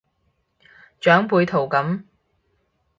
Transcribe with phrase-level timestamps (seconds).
[0.99, 2.01] 長輩圖噉